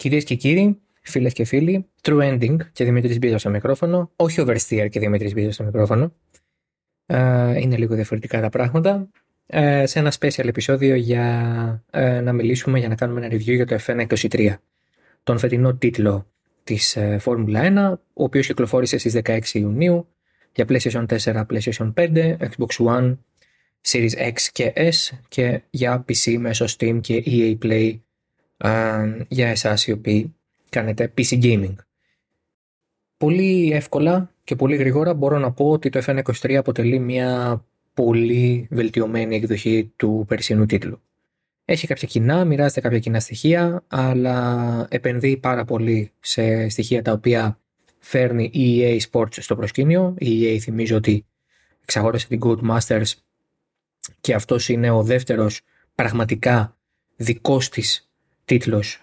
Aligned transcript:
Κυρίες 0.00 0.24
και 0.24 0.34
κύριοι, 0.34 0.80
φίλες 1.02 1.32
και 1.32 1.44
φίλοι, 1.44 1.86
True 2.02 2.32
Ending 2.32 2.56
και 2.72 2.84
Δημήτρης 2.84 3.18
Μπίζα 3.18 3.38
στο 3.38 3.50
μικρόφωνο. 3.50 4.10
Όχι 4.16 4.44
Oversteer 4.46 4.88
και 4.90 5.00
Δημήτρης 5.00 5.34
Μπίζα 5.34 5.52
στο 5.52 5.64
μικρόφωνο. 5.64 6.12
Ε, 7.06 7.58
είναι 7.58 7.76
λίγο 7.76 7.94
διαφορετικά 7.94 8.40
τα 8.40 8.48
πράγματα. 8.48 9.08
Ε, 9.46 9.86
σε 9.86 9.98
ένα 9.98 10.12
special 10.18 10.46
επεισόδιο 10.46 10.94
για 10.94 11.84
ε, 11.90 12.20
να 12.20 12.32
μιλήσουμε, 12.32 12.78
για 12.78 12.88
να 12.88 12.94
κάνουμε 12.94 13.26
ένα 13.26 13.34
review 13.34 13.54
για 13.54 13.66
το 13.66 13.78
F1 13.86 14.06
23. 14.06 14.54
Τον 15.22 15.38
φετινό 15.38 15.74
τίτλο 15.74 16.26
της 16.64 16.98
Φόρμουλα 17.18 17.94
1, 17.94 17.98
ο 18.12 18.24
οποίος 18.24 18.46
κυκλοφόρησε 18.46 18.98
στις 18.98 19.20
16 19.24 19.40
Ιουνίου 19.52 20.08
για 20.52 20.64
PlayStation 20.68 21.06
4, 21.06 21.44
PlayStation 21.46 21.92
5, 21.94 22.36
Xbox 22.38 22.86
One, 22.86 23.16
Series 23.88 24.32
X 24.32 24.34
και 24.52 24.72
S 24.74 25.18
και 25.28 25.62
για 25.70 26.04
PC 26.08 26.36
μέσω 26.38 26.64
Steam 26.78 26.98
και 27.00 27.22
EA 27.26 27.58
Play 27.64 27.98
για 29.28 29.48
εσάς 29.48 29.86
οι 29.86 29.92
οποίοι 29.92 30.34
κάνετε 30.68 31.12
PC 31.16 31.42
Gaming. 31.42 31.74
Πολύ 33.16 33.72
εύκολα 33.72 34.30
και 34.44 34.56
πολύ 34.56 34.76
γρήγορα 34.76 35.14
μπορώ 35.14 35.38
να 35.38 35.52
πω 35.52 35.70
ότι 35.70 35.88
το 35.88 36.00
FN23 36.06 36.52
αποτελεί 36.52 36.98
μια 36.98 37.64
πολύ 37.94 38.68
βελτιωμένη 38.70 39.36
εκδοχή 39.36 39.92
του 39.96 40.24
περσινού 40.28 40.66
τίτλου. 40.66 41.00
Έχει 41.64 41.86
κάποια 41.86 42.08
κοινά, 42.08 42.44
μοιράζεται 42.44 42.80
κάποια 42.80 42.98
κοινά 42.98 43.20
στοιχεία, 43.20 43.84
αλλά 43.88 44.86
επενδύει 44.90 45.36
πάρα 45.36 45.64
πολύ 45.64 46.12
σε 46.20 46.68
στοιχεία 46.68 47.02
τα 47.02 47.12
οποία 47.12 47.58
φέρνει 47.98 48.50
η 48.52 48.80
EA 48.82 49.00
Sports 49.10 49.40
στο 49.40 49.56
προσκήνιο. 49.56 50.14
Η 50.18 50.44
EA 50.44 50.58
θυμίζω 50.58 50.96
ότι 50.96 51.26
εξαγόρασε 51.82 52.26
την 52.28 52.40
Codemasters 52.42 53.12
και 54.20 54.34
αυτός 54.34 54.68
είναι 54.68 54.90
ο 54.90 55.02
δεύτερος 55.02 55.60
πραγματικά 55.94 56.76
δικός 57.16 57.68
της 57.68 58.09
τίτλος 58.50 59.00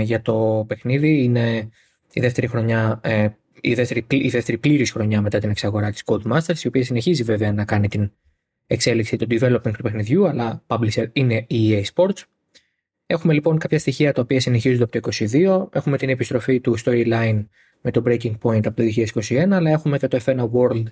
για 0.00 0.22
το 0.22 0.64
παιχνίδι. 0.68 1.22
Είναι 1.22 1.68
η 2.12 2.20
δεύτερη 2.20 2.46
χρονιά, 2.46 3.00
ε, 3.02 3.28
η 3.60 3.74
δεύτερη, 3.74 4.04
η 4.08 4.28
δεύτερη 4.28 4.58
πλήρης 4.58 4.90
χρονιά 4.90 5.20
μετά 5.20 5.38
την 5.38 5.50
εξαγορά 5.50 5.90
της 5.90 6.02
Codemasters, 6.04 6.58
η 6.62 6.66
οποία 6.66 6.84
συνεχίζει 6.84 7.22
βέβαια 7.22 7.52
να 7.52 7.64
κάνει 7.64 7.88
την 7.88 8.12
εξέλιξη 8.66 9.16
του 9.16 9.26
development 9.30 9.72
του 9.76 9.82
παιχνιδιού, 9.82 10.26
αλλά 10.26 10.62
publisher 10.66 11.06
είναι 11.12 11.44
η 11.48 11.70
EA 11.70 11.82
Sports. 11.94 12.22
Έχουμε 13.06 13.32
λοιπόν 13.32 13.58
κάποια 13.58 13.78
στοιχεία 13.78 14.12
τα 14.12 14.22
οποία 14.22 14.40
συνεχίζονται 14.40 14.84
από 14.84 15.00
το 15.00 15.10
2022. 15.18 15.66
Έχουμε 15.72 15.96
την 15.96 16.08
επιστροφή 16.08 16.60
του 16.60 16.78
storyline 16.84 17.44
με 17.80 17.90
το 17.90 18.02
Breaking 18.06 18.34
Point 18.42 18.66
από 18.66 18.76
το 18.76 18.82
2021, 19.18 19.48
αλλά 19.50 19.70
έχουμε 19.70 19.98
και 19.98 20.08
το 20.08 20.20
F1 20.24 20.48
World 20.52 20.84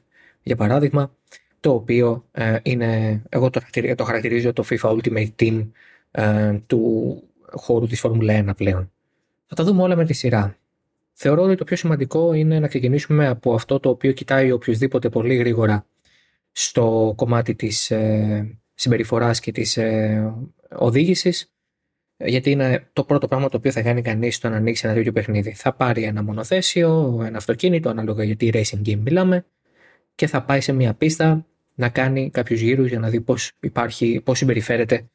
για 0.43 0.57
παράδειγμα, 0.57 1.15
το 1.61 1.73
οποίο 1.73 2.29
ε, 2.33 2.59
είναι, 2.63 3.23
εγώ 3.29 3.51
το, 3.51 3.61
το 3.97 4.05
χαρακτηρίζω 4.05 4.53
το 4.53 4.65
FIFA 4.71 4.99
Ultimate 4.99 5.29
Team 5.41 5.71
ε, 6.11 6.53
του 6.67 7.23
χώρου 7.55 7.87
της 7.87 8.01
Φόρμουλα 8.01 8.45
1 8.51 8.57
πλέον. 8.57 8.93
Θα 9.47 9.55
τα 9.55 9.65
δούμε 9.65 9.83
όλα 9.83 9.97
με 9.97 10.05
τη 10.05 10.13
σειρά. 10.13 10.57
Θεωρώ 11.13 11.43
ότι 11.43 11.55
το 11.55 11.65
πιο 11.65 11.77
σημαντικό 11.77 12.33
είναι 12.33 12.59
να 12.59 12.69
ξεκινήσουμε 12.69 13.27
από 13.27 13.55
αυτό 13.55 13.81
το 13.81 13.89
οποίο 13.89 14.13
κοιτάει 14.13 14.51
οποιοδήποτε 14.51 15.09
πολύ 15.09 15.35
γρήγορα 15.35 15.87
στο 16.53 17.13
κομμάτι 17.17 17.55
της 17.55 17.91
ε, 17.91 18.59
συμπεριφοράς 18.75 19.41
και 19.41 19.53
της 19.53 19.77
ε, 19.77 20.35
οδήγησης 20.75 21.53
γιατί 22.25 22.51
είναι 22.51 22.89
το 22.93 23.05
πρώτο 23.05 23.29
πράγμα 23.29 23.49
το 23.49 23.57
οποίο 23.57 23.71
θα 23.71 23.83
κάνει 23.83 24.03
κανείς 24.03 24.37
στο 24.37 24.49
να 24.49 24.57
ανοίξει 24.57 24.87
ένα 24.87 24.95
τέτοιο 24.95 25.13
παιχνίδι. 25.13 25.53
Θα 25.53 25.73
πάρει 25.73 26.03
ένα 26.03 26.23
μονοθέσιο, 26.23 27.23
ένα 27.27 27.37
αυτοκίνητο, 27.37 27.89
ανάλογα 27.89 28.25
γιατί 28.25 28.51
racing 28.55 28.89
game 28.89 28.99
μιλάμε, 28.99 29.47
και 30.15 30.27
θα 30.27 30.43
πάει 30.43 30.61
σε 30.61 30.73
μια 30.73 30.95
πίστα 30.95 31.47
να 31.75 31.89
κάνει 31.89 32.31
κάποιους 32.31 32.61
γύρους 32.61 32.89
για 32.89 32.99
να 32.99 33.09
δει 33.09 33.21
πώς 33.21 33.53
πώς 34.25 34.39
συμπεριφέρεται 34.39 35.11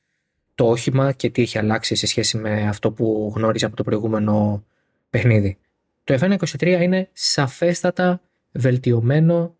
το 0.57 0.69
όχημα 0.69 1.11
και 1.11 1.29
τι 1.29 1.41
έχει 1.41 1.57
αλλάξει 1.57 1.95
σε 1.95 2.07
σχέση 2.07 2.37
με 2.37 2.67
αυτό 2.67 2.91
που 2.91 3.33
γνώριζε 3.35 3.65
από 3.65 3.75
το 3.75 3.83
προηγούμενο 3.83 4.63
παιχνίδι. 5.09 5.57
Το 6.03 6.17
F1 6.19 6.37
23 6.37 6.79
είναι 6.81 7.09
σαφέστατα 7.13 8.21
βελτιωμένο 8.51 9.55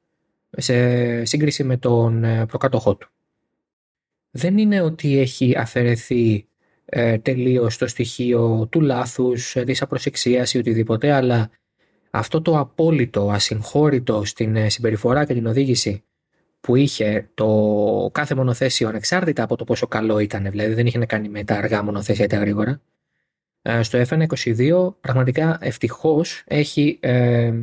σε 0.50 1.26
σύγκριση 1.26 1.64
με 1.64 1.78
τον 1.78 2.24
ε, 2.24 2.46
προκάτοχό 2.46 2.96
του. 2.96 3.10
Δεν 4.32 4.58
είναι 4.58 4.82
ότι 4.82 5.18
έχει 5.18 5.58
αφαιρεθεί 5.58 6.48
ε, 6.86 7.18
τελείως 7.18 7.78
το 7.78 7.88
στοιχείο 7.88 8.68
του 8.72 8.82
λάθους, 8.82 9.56
ε, 9.56 9.64
της 9.64 9.82
απροσεξίας 9.82 10.54
ή 10.54 10.58
οτιδήποτε, 10.58 11.12
αλλά 11.12 11.50
αυτό 12.10 12.42
το 12.42 12.60
απόλυτο, 12.60 13.30
ασυγχώρητο 13.30 14.26
στην 14.26 14.56
ε, 14.56 14.70
συμπεριφορά 14.70 15.26
και 15.26 15.34
την 15.34 15.48
οδήγηση 15.48 16.04
που 16.68 16.76
είχε 16.76 17.30
το 17.34 18.10
κάθε 18.14 18.36
μονοθέσιο 18.36 18.88
ανεξάρτητα 18.88 19.44
από 19.44 19.56
το 19.56 19.64
πόσο 19.64 19.88
καλό 19.88 20.20
ήταν, 20.20 20.50
δηλαδή 20.50 20.74
δεν 20.74 20.86
είχε 20.86 20.98
να 20.98 21.06
κάνει 21.06 21.30
με 21.30 21.44
τα 21.44 21.56
αργά 21.56 21.84
μονοθέσια 21.84 22.26
ή 22.26 22.28
τα 22.28 22.38
γρήγορα. 22.38 22.82
Ε, 23.62 23.84
στο 23.84 24.02
F122 24.08 24.94
πραγματικά 25.02 25.58
ευτυχώς 25.62 26.44
έχει 26.46 26.98
ε, 27.02 27.54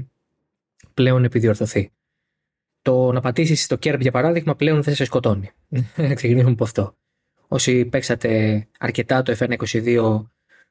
πλέον 0.94 1.24
επιδιορθωθεί. 1.24 1.92
Το 2.82 3.12
να 3.12 3.20
πατήσεις 3.20 3.66
το 3.66 3.76
κέρμπ 3.76 4.00
για 4.00 4.10
παράδειγμα 4.10 4.54
πλέον 4.54 4.82
δεν 4.82 4.94
σε 4.94 5.04
σκοτώνει. 5.04 5.50
Ξεκινήσουμε 6.14 6.52
από 6.52 6.64
αυτό. 6.64 6.96
Όσοι 7.48 7.84
παίξατε 7.84 8.62
αρκετά 8.78 9.22
το 9.22 9.36
F122 9.38 10.24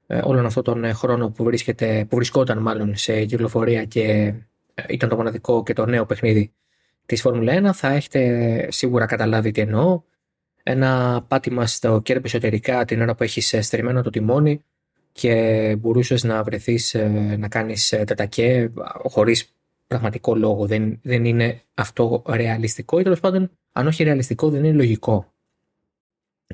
ε, 0.07 0.21
όλον 0.23 0.45
αυτόν 0.45 0.63
τον 0.63 0.93
χρόνο 0.93 1.29
που, 1.29 1.43
βρίσκεται, 1.43 2.05
που 2.09 2.15
βρισκόταν 2.15 2.57
μάλλον 2.57 2.95
σε 2.95 3.25
κυκλοφορία 3.25 3.85
και 3.85 4.33
ήταν 4.87 5.09
το 5.09 5.15
μοναδικό 5.15 5.63
και 5.63 5.73
το 5.73 5.85
νέο 5.85 6.05
παιχνίδι 6.05 6.53
της 7.13 7.21
Φόρμουλα 7.21 7.69
1 7.69 7.73
θα 7.73 7.87
έχετε 7.87 8.67
σίγουρα 8.71 9.05
καταλάβει 9.05 9.51
τι 9.51 9.61
εννοώ. 9.61 10.01
Ένα 10.63 11.23
πάτημα 11.27 11.67
στο 11.67 12.01
κέρπ 12.01 12.25
εσωτερικά 12.25 12.85
την 12.85 13.01
ώρα 13.01 13.15
που 13.15 13.23
έχεις 13.23 13.55
στριμμένο 13.59 14.01
το 14.01 14.09
τιμόνι 14.09 14.63
και 15.11 15.75
μπορούσες 15.79 16.23
να 16.23 16.43
βρεθείς 16.43 16.93
ε, 16.93 17.35
να 17.39 17.47
κάνεις 17.47 17.91
ε, 17.91 18.03
τετακέ 18.03 18.71
χωρίς 19.03 19.53
πραγματικό 19.87 20.35
λόγο. 20.35 20.65
Δεν, 20.65 20.99
δεν 21.01 21.25
είναι 21.25 21.61
αυτό 21.73 22.23
ρεαλιστικό 22.27 22.99
ή 22.99 23.03
τέλος 23.03 23.19
πάντων 23.19 23.51
αν 23.71 23.87
όχι 23.87 24.03
ρεαλιστικό 24.03 24.49
δεν 24.49 24.63
είναι 24.63 24.75
λογικό. 24.75 25.33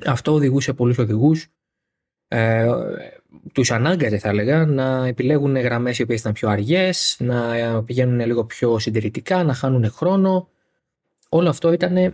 Αυτό 0.06 0.32
οδηγούσε 0.32 0.72
πολλούς 0.72 0.98
οδηγούς 0.98 1.48
ε, 2.28 2.68
τους 3.52 3.70
ανάγκαζε 3.70 4.18
θα 4.18 4.28
έλεγα 4.28 4.66
να 4.66 5.06
επιλέγουν 5.06 5.56
γραμμές 5.56 5.98
οι 5.98 6.02
οποίες 6.02 6.20
ήταν 6.20 6.32
πιο 6.32 6.48
αργές, 6.48 7.16
να 7.18 7.82
πηγαίνουν 7.84 8.26
λίγο 8.26 8.44
πιο 8.44 8.78
συντηρητικά, 8.78 9.44
να 9.44 9.54
χάνουν 9.54 9.90
χρόνο. 9.90 10.48
Όλο 11.28 11.48
αυτό 11.48 11.72
ήταν, 11.72 11.96
ε, 11.96 12.12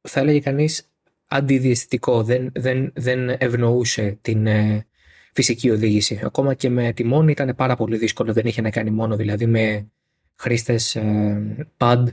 θα 0.00 0.20
έλεγε 0.20 0.40
κανείς, 0.40 0.90
αντιδιαισθητικό, 1.26 2.22
δεν, 2.22 2.50
δεν, 2.54 2.92
δεν 2.94 3.28
ευνοούσε 3.28 4.18
την 4.22 4.46
ε, 4.46 4.86
φυσική 5.32 5.70
οδήγηση. 5.70 6.20
Ακόμα 6.24 6.54
και 6.54 6.70
με 6.70 6.92
τη 6.92 7.04
μόνη 7.04 7.30
ήταν 7.30 7.54
πάρα 7.56 7.76
πολύ 7.76 7.96
δύσκολο, 7.96 8.32
δεν 8.32 8.46
είχε 8.46 8.60
να 8.60 8.70
κάνει 8.70 8.90
μόνο 8.90 9.16
δηλαδή 9.16 9.46
με 9.46 9.90
χρήστες 10.36 10.96
ε, 10.96 11.68
pad 11.76 12.04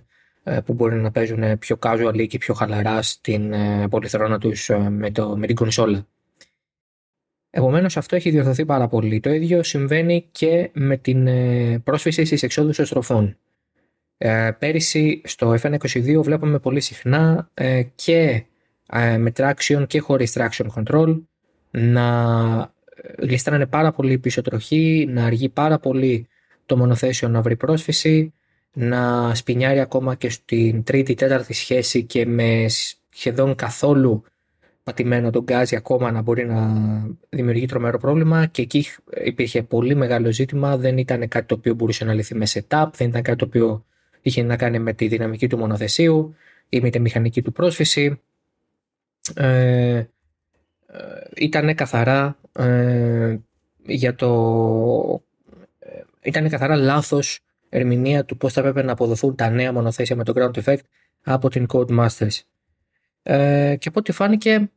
ε, 0.44 0.59
που 0.66 0.74
μπορεί 0.74 0.96
να 0.96 1.12
παίζουν 1.12 1.58
πιο 1.58 1.79
casual 1.81 2.28
και 2.28 2.38
πιο 2.38 2.53
χαλαρά 2.53 3.02
στην 3.02 3.53
ε, 3.53 3.88
πολυθρόνα 3.90 4.38
τους 4.38 4.69
με, 4.90 5.12
το, 5.12 5.38
με 5.38 5.47
την 5.47 5.56
κονσόλα. 5.56 6.08
Επομένως 7.57 7.97
αυτό 7.97 8.16
έχει 8.16 8.29
διορθωθεί 8.29 8.66
πάρα 8.66 8.88
πολύ. 8.88 9.19
Το 9.19 9.29
ίδιο 9.29 9.63
συμβαίνει 9.63 10.28
και 10.31 10.69
με 10.73 10.97
την 10.97 11.28
ε, 11.28 11.79
πρόσφυση 11.84 12.25
στις 12.25 12.44
εξόδους 12.44 12.79
εστροφών. 12.79 13.38
Ε, 14.18 14.51
πέρυσι 14.59 15.22
στο 15.25 15.56
FN22 15.62 16.22
βλέπουμε 16.23 16.59
πολύ 16.59 16.79
συχνά 16.79 17.50
ε, 17.53 17.84
και 17.96 18.44
ε, 18.91 19.17
με 19.17 19.31
traction 19.38 19.84
και 19.88 20.00
χωρίς 20.00 20.38
traction 20.38 20.66
control 20.75 21.22
να 21.72 22.73
γλιστράνε 23.19 23.66
πάρα 23.66 23.91
πολύ 23.91 24.17
πίσω 24.17 24.41
τροχή, 24.41 25.06
να 25.09 25.25
αργεί 25.25 25.50
πάρα 25.50 25.79
πολύ 25.79 26.28
το 26.66 26.78
μονοθέσιο 26.78 27.28
να 27.28 27.41
βρει 27.41 27.56
πρόσφυση, 27.56 28.34
να 28.73 29.31
σπινιάρει 29.35 29.79
ακόμα 29.79 30.16
και 30.16 30.29
στην 30.29 30.84
τρίτη, 30.84 31.13
τέταρτη 31.13 31.53
σχέση 31.53 32.03
και 32.03 32.25
με 32.25 32.66
σχεδόν 33.09 33.56
καθόλου 33.56 34.23
πατημένο 34.88 35.30
τον 35.30 35.44
γκάζι 35.44 35.75
ακόμα 35.75 36.12
να 36.12 36.22
μπορεί 36.22 36.46
να 36.46 36.74
δημιουργεί 37.30 37.66
τρομερό 37.66 37.98
πρόβλημα 37.98 38.46
και 38.46 38.62
εκεί 38.62 38.86
υπήρχε 39.24 39.64
πολύ 39.64 39.96
μεγάλο 39.96 40.32
ζήτημα. 40.32 40.78
Δεν 40.78 40.97
ήταν 40.97 41.28
κάτι 41.28 41.46
το 41.46 41.56
οποίο 41.56 41.73
μπορούσε 41.73 42.06
να 42.06 42.14
λυθεί 42.14 42.35
με 42.35 42.46
setup, 42.50 42.85
δεν 42.94 43.08
ήταν 43.08 43.22
κάτι 43.22 43.38
το 43.38 43.46
οποίο 43.46 43.85
είχε 44.22 44.44
να 44.44 44.58
κάνει 44.58 44.79
με 44.79 44.94
τη 44.94 45.08
δυναμική 45.08 45.47
του 45.47 45.58
μονοθεσίου 45.58 46.35
ή 46.70 46.82
με 46.82 46.90
τη 46.90 47.00
μηχανική 47.00 47.41
του 47.41 47.52
πρόσφυση. 47.52 48.22
Ε, 49.35 49.96
ε 49.96 50.06
ήταν 51.35 51.76
καθαρά 51.76 52.38
ε, 52.53 53.38
για 53.85 54.16
το... 54.16 54.32
Ε, 55.79 56.02
ήταν 56.22 56.50
καθαρά 56.50 56.76
λάθος 56.76 57.40
ερμηνεία 57.70 58.26
του 58.26 58.38
πώς 58.38 58.53
θα 58.53 58.59
έπρεπε 58.59 58.84
να 58.84 58.91
αποδοθούν 58.91 59.35
τα 59.35 59.50
νέα 59.50 59.73
μονοθέσια 59.73 60.16
με 60.16 60.23
το 60.23 60.34
Ground 60.35 60.64
Effect 60.64 60.82
από 61.23 61.50
την 61.50 61.66
Codemasters. 61.73 62.40
Ε, 63.23 63.76
και 63.79 63.88
από 63.88 64.00
ό,τι 64.00 64.11
φάνηκε 64.11 64.70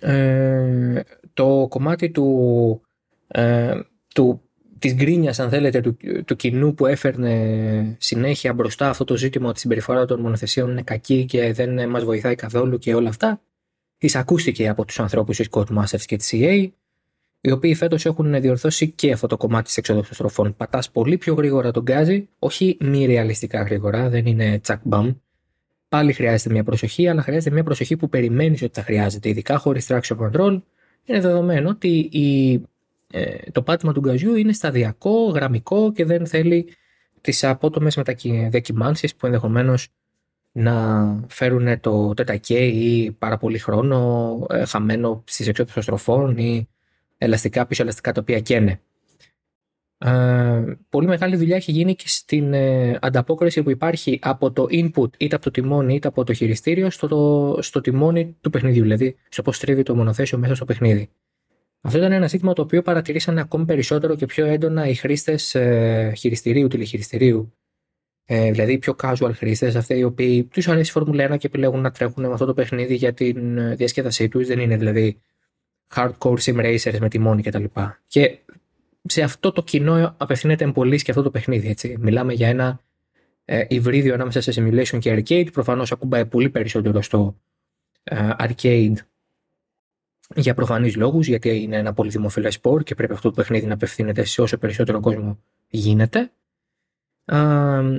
ε, 0.00 1.00
το 1.34 1.66
κομμάτι 1.68 2.10
του, 2.10 2.80
ε, 3.26 3.80
του, 4.14 4.40
της 4.78 4.94
γκρίνιας 4.94 5.38
αν 5.38 5.48
θέλετε 5.48 5.80
του, 5.80 5.96
του 6.24 6.36
κοινού 6.36 6.74
που 6.74 6.86
έφερνε 6.86 7.96
συνέχεια 7.98 8.52
μπροστά 8.52 8.88
αυτό 8.88 9.04
το 9.04 9.16
ζήτημα 9.16 9.48
ότι 9.48 9.58
η 9.58 9.60
συμπεριφορά 9.60 10.04
των 10.04 10.20
μονοθεσίων 10.20 10.70
είναι 10.70 10.82
κακή 10.82 11.24
και 11.24 11.52
δεν 11.52 11.88
μας 11.88 12.04
βοηθάει 12.04 12.34
καθόλου 12.34 12.78
και 12.78 12.94
όλα 12.94 13.08
αυτά 13.08 13.40
εισακούστηκε 13.98 14.68
από 14.68 14.84
τους 14.84 15.00
ανθρώπους 15.00 15.36
της 15.36 15.48
Codemasters 15.50 16.04
και 16.06 16.16
της 16.16 16.30
EA 16.34 16.68
οι 17.46 17.50
οποίοι 17.50 17.74
φέτος 17.74 18.06
έχουν 18.06 18.40
διορθώσει 18.40 18.90
και 18.90 19.12
αυτό 19.12 19.26
το 19.26 19.36
κομμάτι 19.36 19.64
της 19.64 19.76
εξόδου 19.76 20.00
των 20.00 20.12
στροφών. 20.12 20.56
Πατάς 20.56 20.90
πολύ 20.90 21.18
πιο 21.18 21.34
γρήγορα 21.34 21.70
τον 21.70 21.82
γκάζι, 21.82 22.28
όχι 22.38 22.76
μη 22.80 23.06
ρεαλιστικά 23.06 23.62
γρήγορα, 23.62 24.08
δεν 24.08 24.26
είναι 24.26 24.58
τσακ 24.58 24.80
μπαμ. 24.84 25.14
Πάλι 25.96 26.12
χρειάζεται 26.12 26.50
μια 26.50 26.64
προσοχή, 26.64 27.08
αλλά 27.08 27.22
χρειάζεται 27.22 27.54
μια 27.54 27.62
προσοχή 27.62 27.96
που 27.96 28.08
περιμένεις 28.08 28.62
ότι 28.62 28.72
θα 28.74 28.82
χρειάζεται, 28.82 29.28
ειδικά 29.28 29.58
χωρίς 29.58 29.86
traction 29.88 30.16
control. 30.18 30.60
Είναι 31.04 31.20
δεδομένο 31.20 31.68
ότι 31.68 31.88
η, 31.98 32.52
ε, 33.10 33.50
το 33.52 33.62
πάτημα 33.62 33.92
του 33.92 34.00
γκαζιού 34.00 34.34
είναι 34.34 34.52
σταδιακό, 34.52 35.24
γραμμικό 35.24 35.92
και 35.92 36.04
δεν 36.04 36.26
θέλει 36.26 36.68
τις 37.20 37.44
απότομες 37.44 37.98
διακυμάνσει 38.48 39.14
που 39.16 39.26
ενδεχομένως 39.26 39.88
να 40.52 40.74
φέρουν 41.28 41.80
το 41.80 42.14
τετακέ 42.14 42.58
ή 42.66 43.10
πάρα 43.10 43.36
πολύ 43.36 43.58
χρόνο 43.58 44.46
ε, 44.50 44.64
χαμένο 44.64 45.22
στις 45.26 45.48
εξόδου 45.48 45.70
των 45.74 45.82
στροφών 45.82 46.36
ή 46.36 46.68
ελαστικά 47.18 47.66
πίσω 47.66 47.82
ελαστικά 47.82 48.12
τα 48.12 48.20
οποία 48.20 48.40
καίνε. 48.40 48.80
Ε, 49.98 50.78
πολύ 50.88 51.06
μεγάλη 51.06 51.36
δουλειά 51.36 51.56
έχει 51.56 51.72
γίνει 51.72 51.94
και 51.94 52.08
στην 52.08 52.52
ε, 52.52 52.98
ανταπόκριση 53.00 53.62
που 53.62 53.70
υπάρχει 53.70 54.18
από 54.22 54.52
το 54.52 54.66
input 54.70 55.16
είτε 55.16 55.34
από 55.34 55.44
το 55.44 55.50
τιμόνι 55.50 55.94
είτε 55.94 56.08
από 56.08 56.24
το 56.24 56.32
χειριστήριο 56.32 56.90
στο, 56.90 57.08
το, 57.08 57.58
στο 57.62 57.80
τιμόνι 57.80 58.36
του 58.40 58.50
παιχνιδιού, 58.50 58.82
δηλαδή 58.82 59.16
στο 59.28 59.42
πώς 59.42 59.58
τρίβει 59.58 59.82
το 59.82 59.94
μονοθέσιο 59.94 60.38
μέσα 60.38 60.54
στο 60.54 60.64
παιχνίδι. 60.64 61.10
Αυτό 61.80 61.98
ήταν 61.98 62.12
ένα 62.12 62.26
ζήτημα 62.26 62.52
το 62.52 62.62
οποίο 62.62 62.82
παρατηρήσαν 62.82 63.38
ακόμη 63.38 63.64
περισσότερο 63.64 64.14
και 64.14 64.26
πιο 64.26 64.46
έντονα 64.46 64.88
οι 64.88 64.94
χρήστες 64.94 65.54
ε, 65.54 66.12
χειριστηρίου, 66.16 66.68
τηλεχειριστηρίου. 66.68 67.52
Ε, 68.24 68.50
δηλαδή 68.50 68.72
οι 68.72 68.78
πιο 68.78 68.96
casual 69.02 69.30
χρήστες, 69.34 69.76
αυτοί 69.76 69.94
οι 69.94 70.02
οποίοι 70.02 70.44
τους 70.44 70.68
αρέσει 70.68 70.88
η 70.88 70.92
Φόρμουλα 70.92 71.34
1 71.34 71.38
και 71.38 71.46
επιλέγουν 71.46 71.80
να 71.80 71.90
τρέχουν 71.90 72.26
με 72.26 72.32
αυτό 72.32 72.46
το 72.46 72.54
παιχνίδι 72.54 72.94
για 72.94 73.12
την 73.12 73.58
ε, 73.58 73.74
διασκέδασή 73.74 74.28
τους. 74.28 74.46
Δεν 74.46 74.58
είναι 74.58 74.76
δηλαδή 74.76 75.20
hardcore 75.94 76.38
sim 76.38 76.56
racers 76.56 76.98
με 77.00 77.08
τιμόνι 77.08 77.42
κτλ. 77.42 77.64
Και, 77.64 77.80
και 78.06 78.40
σε 79.06 79.22
αυτό 79.22 79.52
το 79.52 79.62
κοινό 79.62 80.14
απευθύνεται 80.16 80.66
πολύ 80.66 81.02
και 81.02 81.10
αυτό 81.10 81.22
το 81.22 81.30
παιχνίδι. 81.30 81.68
Έτσι. 81.68 81.96
Μιλάμε 82.00 82.32
για 82.32 82.48
ένα 82.48 82.80
ε, 83.44 83.64
υβρίδιο 83.68 84.14
ανάμεσα 84.14 84.40
σε 84.40 84.52
simulation 84.56 84.98
και 84.98 85.14
arcade. 85.18 85.52
Προφανώς 85.52 85.92
ακούμπαει 85.92 86.26
πολύ 86.26 86.50
περισσότερο 86.50 87.02
στο 87.02 87.40
ε, 88.04 88.30
arcade 88.38 88.94
για 90.34 90.54
προφανείς 90.54 90.96
λόγους, 90.96 91.26
γιατί 91.26 91.62
είναι 91.62 91.76
ένα 91.76 91.92
πολύ 91.92 92.10
δημοφιλές 92.10 92.54
σπορ 92.54 92.82
και 92.82 92.94
πρέπει 92.94 93.12
αυτό 93.12 93.28
το 93.28 93.34
παιχνίδι 93.34 93.66
να 93.66 93.74
απευθύνεται 93.74 94.24
σε 94.24 94.42
όσο 94.42 94.58
περισσότερο 94.58 95.00
κόσμο 95.00 95.38
γίνεται. 95.68 96.30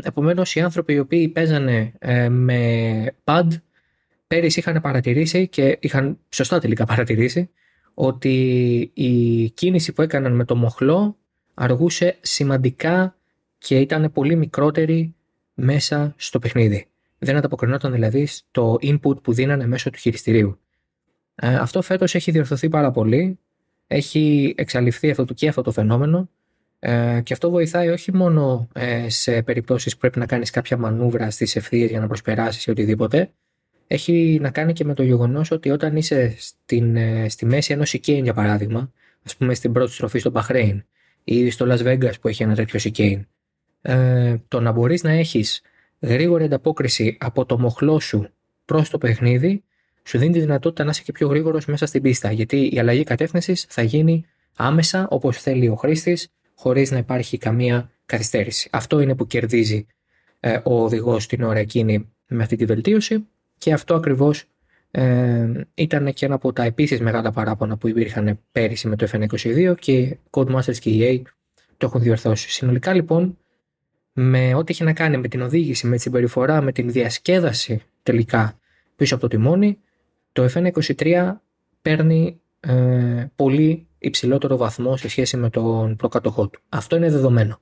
Επομένως, 0.02 0.56
οι 0.56 0.62
άνθρωποι 0.62 0.94
οι 0.94 1.00
οποίοι 1.00 1.28
παίζανε 1.28 1.94
ε, 2.00 2.30
με 2.30 3.16
pad 3.24 3.48
πέρυσι 4.28 4.60
είχαν 4.60 4.82
παρατηρήσει 4.82 5.48
και 5.48 5.78
είχαν 5.82 6.20
σωστά 6.30 6.60
τελικά 6.60 6.86
παρατηρήσει 6.86 7.50
ότι 8.00 8.92
η 8.94 9.50
κίνηση 9.50 9.94
που 9.94 10.02
έκαναν 10.02 10.36
με 10.36 10.46
το 10.46 10.56
μοχλό 10.56 11.18
αργούσε 11.54 12.18
σημαντικά 12.22 13.16
και 13.58 13.80
ήταν 13.80 14.12
πολύ 14.12 14.36
μικρότερη 14.36 15.16
μέσα 15.54 16.14
στο 16.18 16.40
παιχνίδι. 16.40 16.88
Δεν 17.18 17.36
ανταποκρινόταν 17.36 17.92
δηλαδή 17.92 18.26
στο 18.26 18.78
input 18.82 19.22
που 19.24 19.34
δίνανε 19.34 19.68
μέσω 19.68 19.90
του 19.90 19.98
χειριστηρίου. 19.98 20.60
Ε, 21.36 21.56
αυτό 21.56 21.82
φέτος 21.82 22.16
έχει 22.16 22.32
διορθωθεί 22.32 22.70
πάρα 22.70 22.92
πολύ. 22.92 23.40
Έχει 23.88 24.54
εξαλειφθεί 24.58 25.10
αυτό, 25.10 25.26
και 25.26 25.48
αυτό 25.48 25.62
το 25.62 25.72
φαινόμενο 25.72 26.30
ε, 26.80 27.22
και 27.24 27.34
αυτό 27.34 27.50
βοηθάει 27.50 27.90
όχι 27.90 28.14
μόνο 28.14 28.68
ε, 28.74 29.10
σε 29.10 29.42
περιπτώσεις 29.42 29.94
που 29.94 30.00
πρέπει 30.00 30.20
να 30.20 30.26
κάνεις 30.26 30.50
κάποια 30.50 30.78
μανούβρα 30.78 31.32
στις 31.32 31.56
ευθείες 31.56 31.90
για 31.90 32.00
να 32.00 32.08
προσπεράσεις 32.08 32.66
ή 32.66 32.70
οτιδήποτε, 32.72 33.32
έχει 33.88 34.40
να 34.42 34.50
κάνει 34.50 34.74
και 34.74 34.84
με 34.84 34.94
το 34.94 35.04
γεγονός 35.04 35.52
ότι 35.52 35.70
όταν 35.70 35.96
είσαι 35.96 36.36
στην, 36.38 36.96
ε, 36.96 37.30
στη 37.30 37.46
μέση 37.46 37.74
ενός 37.74 37.90
Σικέιν, 37.90 38.24
για 38.24 38.34
παράδειγμα, 38.34 38.92
ας 39.24 39.36
πούμε 39.36 39.54
στην 39.54 39.72
πρώτη 39.72 39.92
στροφή 39.92 40.20
στο 40.20 40.30
Μπαχρέιν 40.30 40.86
ή 41.24 41.50
στο 41.50 41.66
Las 41.70 41.84
Vegas 41.84 42.20
που 42.22 42.28
έχει 42.28 42.44
ένα 42.44 42.56
τέτοιο 42.56 42.80
Σικέιν, 42.80 43.28
ε, 43.82 44.36
το 44.48 44.60
να 44.60 44.72
μπορείς 44.72 45.04
να 45.04 45.12
έχεις 45.12 45.62
γρήγορη 46.00 46.44
ανταπόκριση 46.44 47.18
από 47.20 47.46
το 47.46 47.60
μοχλό 47.60 48.00
σου 48.00 48.30
προς 48.66 48.90
το 48.90 48.98
παιχνίδι, 48.98 49.64
σου 50.04 50.18
δίνει 50.18 50.34
τη 50.34 50.40
δυνατότητα 50.40 50.84
να 50.84 50.90
είσαι 50.90 51.02
και 51.04 51.12
πιο 51.12 51.28
γρήγορος 51.28 51.66
μέσα 51.66 51.86
στην 51.86 52.02
πίστα. 52.02 52.32
Γιατί 52.32 52.70
η 52.74 52.80
αλλαγή 52.80 53.04
κατεύθυνσης 53.04 53.66
θα 53.70 53.82
γίνει 53.82 54.26
άμεσα 54.56 55.08
όπως 55.10 55.38
θέλει 55.38 55.68
ο 55.68 55.76
χρήστης, 55.76 56.28
χωρίς 56.56 56.92
να 56.92 56.98
υπάρχει 56.98 57.38
καμία 57.38 57.92
καθυστέρηση. 58.06 58.70
Αυτό 58.72 59.00
είναι 59.00 59.16
που 59.16 59.28
κερδίζει 59.28 59.86
ε, 60.40 60.60
ο 60.64 60.84
οδηγός 60.84 61.28
την 61.28 61.44
ώρα 61.44 61.60
εκείνη 61.60 62.12
με 62.28 62.44
αυτή 62.44 62.56
τη 62.56 62.66
βελτίωση 62.66 63.28
και 63.58 63.74
αυτό 63.74 63.96
ακριβώς 63.96 64.46
ε, 64.92 65.50
ήταν 65.74 66.14
και 66.14 66.26
ένα 66.26 66.36
από 66.36 66.54
τα 66.54 66.64
επίσης 66.64 67.02
μεγάλα 67.02 67.32
παράπονα 67.32 67.78
που 67.78 67.88
υπήρχαν 67.88 68.40
πέρυσι 68.52 68.88
με 68.88 68.96
το 68.96 69.08
FN22 69.12 69.76
και 69.80 70.18
Codemasters 70.30 70.78
και 70.80 70.92
EA 70.94 71.22
το 71.78 71.86
έχουν 71.86 72.02
διορθώσει. 72.02 72.50
Συνολικά 72.50 72.94
λοιπόν, 72.94 73.38
με 74.14 74.54
ό,τι 74.56 74.72
έχει 74.72 74.84
να 74.84 74.94
κάνει 74.94 75.18
με 75.18 75.28
την 75.28 75.42
οδήγηση, 75.42 75.88
με 75.88 75.96
τη 75.96 76.02
συμπεριφορά, 76.02 76.62
με 76.62 76.72
την 76.72 76.92
διασκέδαση 76.92 77.82
τελικά 78.04 78.60
πίσω 78.96 79.16
από 79.16 79.28
το 79.28 79.36
τιμόνι, 79.36 79.78
το 80.32 80.48
FN23 80.54 81.34
παίρνει 81.82 82.42
ε, 82.60 83.26
πολύ 83.36 83.88
υψηλότερο 83.98 84.58
βαθμό 84.58 84.98
σε 84.98 85.10
σχέση 85.10 85.38
με 85.38 85.50
τον 85.50 85.96
προκατοχό 85.96 86.48
του. 86.48 86.60
Αυτό 86.70 86.96
είναι 86.96 87.10
δεδομένο. 87.10 87.60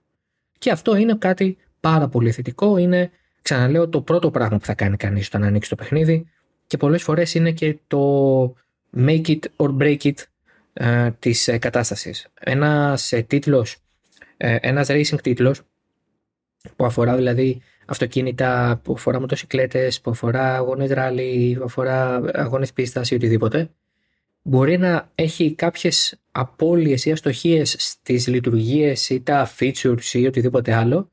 Και 0.57 0.71
αυτό 0.71 0.95
είναι 0.95 1.15
κάτι 1.15 1.57
πάρα 1.79 2.07
πολύ 2.07 2.31
θετικό, 2.31 2.77
είναι 2.77 3.11
Ξαναλέω 3.45 3.89
το 3.89 4.01
πρώτο 4.01 4.31
πράγμα 4.31 4.57
που 4.57 4.65
θα 4.65 4.73
κάνει 4.73 4.97
κανείς 4.97 5.27
όταν 5.27 5.43
ανοίξει 5.43 5.69
το 5.69 5.75
παιχνίδι 5.75 6.29
και 6.67 6.77
πολλές 6.77 7.03
φορές 7.03 7.33
είναι 7.33 7.51
και 7.51 7.77
το 7.87 8.55
make 8.95 9.25
it 9.25 9.39
or 9.55 9.77
break 9.77 9.97
it 10.01 10.13
ε, 10.73 11.11
της 11.19 11.47
ε, 11.47 11.57
κατάστασης. 11.57 12.27
Ένας 12.39 13.11
ε, 13.11 13.21
τίτλος, 13.21 13.77
ε, 14.37 14.57
ένας 14.61 14.87
racing 14.89 15.21
τίτλος 15.21 15.61
που 16.75 16.85
αφορά 16.85 17.15
δηλαδή 17.15 17.61
αυτοκίνητα, 17.85 18.79
που 18.83 18.93
αφορά 18.93 19.19
μοτοσυκλέτες, 19.19 20.01
που 20.01 20.11
αφορά 20.11 20.55
αγώνες 20.55 20.89
ράλι, 20.89 21.55
που 21.57 21.63
αφορά 21.63 22.15
αγώνες 22.33 22.73
πίστας 22.73 23.11
ή 23.11 23.15
οτιδήποτε, 23.15 23.69
μπορεί 24.41 24.77
να 24.77 25.11
έχει 25.15 25.55
κάποιες 25.55 26.19
απώλειες 26.31 27.05
ή 27.05 27.11
αστοχίες 27.11 27.75
στις 27.79 28.27
λειτουργίες 28.27 29.09
ή 29.09 29.21
τα 29.21 29.51
features 29.59 30.13
ή 30.13 30.25
οτιδήποτε 30.27 30.73
άλλο 30.73 31.09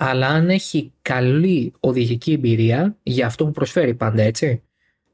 αλλά 0.00 0.26
αν 0.28 0.50
έχει 0.50 0.92
καλή 1.02 1.72
οδηγική 1.80 2.32
εμπειρία 2.32 2.96
για 3.02 3.26
αυτό 3.26 3.44
που 3.44 3.50
προσφέρει 3.50 3.94
πάντα 3.94 4.22
έτσι, 4.22 4.62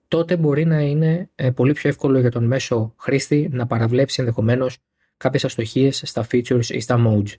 τότε 0.08 0.36
μπορεί 0.36 0.64
να 0.64 0.80
είναι 0.80 1.30
ε, 1.34 1.50
πολύ 1.50 1.72
πιο 1.72 1.88
εύκολο 1.88 2.18
για 2.20 2.30
τον 2.30 2.44
μέσο 2.44 2.94
χρήστη 2.96 3.48
να 3.52 3.66
παραβλέψει 3.66 4.16
ενδεχομένως 4.20 4.78
κάποιες 5.16 5.44
αστοχίες 5.44 6.02
στα 6.04 6.26
features 6.30 6.64
ή 6.64 6.80
στα 6.80 7.04
modes. 7.06 7.34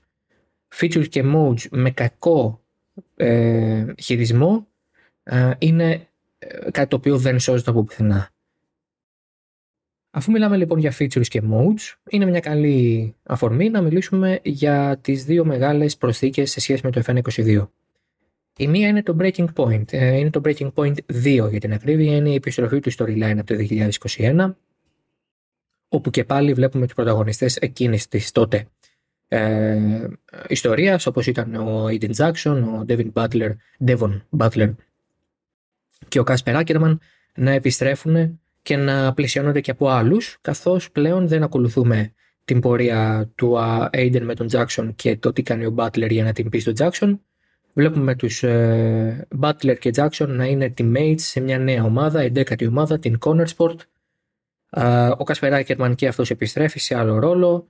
Features 0.75 1.07
και 1.07 1.23
modes 1.35 1.67
με 1.69 1.91
κακό 1.91 2.61
ε, 3.15 3.85
χειρισμό 4.01 4.67
ε, 5.23 5.51
είναι 5.57 6.07
ε, 6.37 6.71
κάτι 6.71 6.89
το 6.89 6.95
οποίο 6.95 7.17
δεν 7.17 7.39
σώζεται 7.39 7.69
από 7.69 7.83
πουθενά. 7.83 8.29
Αφού 10.17 10.31
μιλάμε 10.31 10.57
λοιπόν 10.57 10.79
για 10.79 10.93
features 10.99 11.27
και 11.27 11.41
modes, 11.51 11.93
είναι 12.09 12.25
μια 12.25 12.39
καλή 12.39 13.15
αφορμή 13.23 13.69
να 13.69 13.81
μιλήσουμε 13.81 14.39
για 14.43 14.99
τις 15.01 15.25
δύο 15.25 15.45
μεγάλες 15.45 15.97
προσθήκες 15.97 16.51
σε 16.51 16.59
σχέση 16.59 16.81
με 16.83 16.91
το 16.91 17.01
FN22. 17.05 17.67
Η 18.57 18.67
μία 18.67 18.87
είναι 18.87 19.03
το 19.03 19.17
Breaking 19.19 19.45
Point. 19.55 19.93
Ε, 19.93 20.17
είναι 20.17 20.29
το 20.29 20.41
Breaking 20.45 20.71
Point 20.73 20.95
2 21.23 21.49
για 21.49 21.59
την 21.59 21.73
ακρίβεια, 21.73 22.15
είναι 22.15 22.29
η 22.29 22.33
επιστροφή 22.33 22.79
του 22.79 22.91
storyline 22.93 23.35
από 23.37 23.45
το 23.45 23.55
2021, 24.17 24.53
όπου 25.89 26.09
και 26.09 26.23
πάλι 26.23 26.53
βλέπουμε 26.53 26.85
τους 26.85 26.95
πρωταγωνιστές 26.95 27.55
εκείνης 27.55 28.07
της 28.07 28.31
τότε 28.31 28.67
ε, 29.27 30.07
ιστορίας, 30.47 31.05
όπως 31.05 31.27
ήταν 31.27 31.55
ο 31.55 31.85
Aiden 31.85 32.13
Jackson, 32.15 32.63
ο 32.63 32.85
Devin 32.87 33.11
Butler, 33.13 33.51
Devon 33.85 34.21
Butler 34.37 34.73
και 36.07 36.19
ο 36.19 36.23
Casper 36.27 36.63
Ackerman 36.63 36.97
να 37.35 37.51
επιστρέφουν 37.51 38.39
και 38.65 38.77
να 38.77 39.13
πλησιώνονται 39.13 39.61
και 39.61 39.71
από 39.71 39.89
άλλους, 39.89 40.37
καθώς 40.41 40.91
πλέον 40.91 41.27
δεν 41.27 41.43
ακολουθούμε 41.43 42.13
την 42.45 42.59
πορεία 42.59 43.31
του 43.35 43.57
Aiden 43.91 44.21
με 44.21 44.33
τον 44.35 44.47
Jackson 44.51 44.89
και 44.95 45.17
το 45.17 45.33
τι 45.33 45.41
κάνει 45.41 45.65
ο 45.65 45.73
Butler 45.77 46.09
για 46.09 46.23
να 46.23 46.31
την 46.31 46.49
πει 46.49 46.59
στον 46.59 46.73
Jackson. 46.77 47.19
Βλέπουμε 47.73 48.15
τους 48.15 48.43
ε, 48.43 49.27
Butler 49.41 49.77
και 49.79 49.91
Jackson 49.95 50.27
να 50.27 50.45
είναι 50.45 50.73
teammates 50.77 51.15
σε 51.17 51.39
μια 51.39 51.59
νέα 51.59 51.83
ομάδα, 51.83 52.19
εντέκατη 52.19 52.67
ομάδα, 52.67 52.99
την 52.99 53.17
Corner 53.25 53.45
Sport. 53.57 53.77
ο 55.17 55.23
Κασπερά 55.23 55.61
Κερμαν 55.61 55.95
και 55.95 56.07
αυτός 56.07 56.29
επιστρέφει 56.29 56.79
σε 56.79 56.95
άλλο 56.95 57.19
ρόλο 57.19 57.67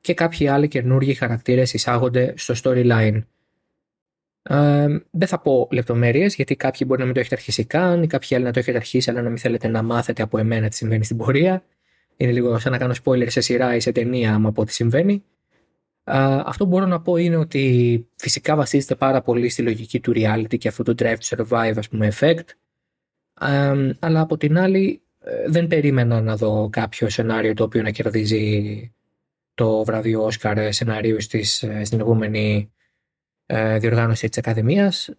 και 0.00 0.14
κάποιοι 0.14 0.48
άλλοι 0.48 0.68
καινούργιοι 0.68 1.14
χαρακτήρες 1.14 1.74
εισάγονται 1.74 2.34
στο 2.36 2.54
storyline 2.62 3.22
δεν 5.10 5.26
θα 5.26 5.40
πω 5.40 5.68
λεπτομέρειες, 5.70 6.34
γιατί 6.34 6.56
κάποιοι 6.56 6.80
μπορεί 6.86 7.00
να 7.00 7.04
μην 7.04 7.14
το 7.14 7.20
έχετε 7.20 7.34
αρχίσει 7.34 7.64
καν, 7.64 8.02
ή 8.02 8.06
κάποιοι 8.06 8.36
άλλοι 8.36 8.44
να 8.44 8.52
το 8.52 8.58
έχετε 8.58 8.76
αρχίσει, 8.76 9.10
αλλά 9.10 9.22
να 9.22 9.28
μην 9.28 9.38
θέλετε 9.38 9.68
να 9.68 9.82
μάθετε 9.82 10.22
από 10.22 10.38
εμένα 10.38 10.68
τι 10.68 10.76
συμβαίνει 10.76 11.04
στην 11.04 11.16
πορεία. 11.16 11.62
Είναι 12.16 12.32
λίγο 12.32 12.58
σαν 12.58 12.72
να 12.72 12.78
κάνω 12.78 12.94
spoiler 13.04 13.30
σε 13.30 13.40
σειρά 13.40 13.74
ή 13.74 13.80
σε 13.80 13.92
ταινία, 13.92 14.34
άμα 14.34 14.52
πω 14.52 14.64
τι 14.64 14.72
συμβαίνει. 14.72 15.24
αυτό 16.04 16.64
που 16.64 16.70
μπορώ 16.70 16.86
να 16.86 17.00
πω 17.00 17.16
είναι 17.16 17.36
ότι 17.36 18.06
φυσικά 18.16 18.56
βασίζεται 18.56 18.94
πάρα 18.94 19.22
πολύ 19.22 19.48
στη 19.48 19.62
λογική 19.62 20.00
του 20.00 20.12
reality 20.14 20.58
και 20.58 20.68
αυτό 20.68 20.82
το 20.82 20.94
drive 20.98 21.16
to 21.16 21.36
survive, 21.36 21.74
ας 21.76 21.88
πούμε, 21.88 22.12
effect. 22.14 22.48
αλλά 23.98 24.20
από 24.20 24.36
την 24.36 24.58
άλλη, 24.58 25.02
ε, 25.20 25.44
δεν 25.46 25.66
περίμενα 25.66 26.20
να 26.20 26.36
δω 26.36 26.68
κάποιο 26.72 27.08
σενάριο 27.08 27.54
το 27.54 27.64
οποίο 27.64 27.82
να 27.82 27.90
κερδίζει 27.90 28.92
το 29.54 29.84
βραβείο 29.84 30.24
Όσκαρ 30.24 30.72
σενάριου 30.72 31.20
στις, 31.20 31.64
στην 31.82 32.00
επόμενη 32.00 32.72
διοργάνωση 33.78 34.28
της 34.28 34.38
Ακαδημίας. 34.38 35.10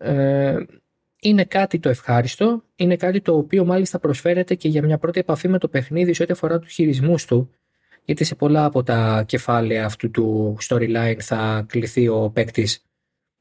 είναι 1.20 1.44
κάτι 1.44 1.80
το 1.80 1.90
ευχάριστο, 1.90 2.64
είναι 2.76 2.96
κάτι 2.96 3.22
το 3.22 3.38
οποίο 3.38 3.66
μάλιστα 3.66 4.00
προσφέρεται 4.00 4.56
και 4.56 4.68
για 4.68 4.84
μια 4.84 4.98
πρώτη 4.98 5.20
επαφή 5.20 5.48
με 5.48 5.58
το 5.58 5.68
παιχνίδι 5.68 6.14
σε 6.14 6.24
ό,τι 6.24 6.32
αφορά 6.32 6.60
τους 6.60 6.74
χειρισμούς 6.74 7.26
του, 7.26 7.50
γιατί 8.06 8.24
σε 8.24 8.36
πολλά 8.36 8.66
από 8.66 8.84
τα 8.84 9.24
κεφάλαια 9.28 9.86
αυτού 9.86 10.12
του 10.12 10.58
storyline 10.62 11.18
θα 11.20 11.66
κληθεί 11.68 12.08
ο 12.08 12.30
παίκτης 12.34 12.84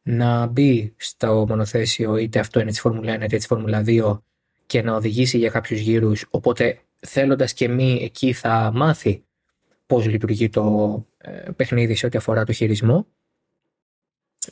να 0.02 0.46
μπει 0.46 0.94
στο 0.96 1.44
μονοθέσιο, 1.48 2.16
είτε 2.16 2.38
αυτό 2.38 2.60
είναι 2.60 2.70
της 2.70 2.80
Φόρμουλα 2.80 3.16
1 3.16 3.22
είτε 3.22 3.36
της 3.36 3.46
Φόρμουλα 3.46 3.84
2 3.86 4.20
και 4.66 4.82
να 4.82 4.94
οδηγήσει 4.94 5.38
για 5.38 5.50
κάποιους 5.50 5.80
γύρους, 5.80 6.26
οπότε 6.30 6.78
θέλοντας 7.06 7.52
και 7.52 7.68
μη 7.68 8.00
εκεί 8.02 8.32
θα 8.32 8.70
μάθει 8.74 9.24
πώς 9.86 10.06
λειτουργεί 10.06 10.48
το 10.48 11.06
ε, 11.18 11.50
παιχνίδι 11.56 11.94
σε 11.94 12.06
ό,τι 12.06 12.16
αφορά 12.18 12.44
το 12.44 12.52
χειρισμό. 12.52 13.06